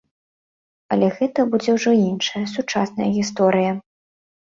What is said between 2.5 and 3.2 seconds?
сучасная